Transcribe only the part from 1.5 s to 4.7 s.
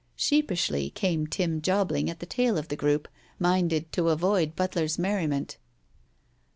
Jobling at the tail of the group, minded to avoid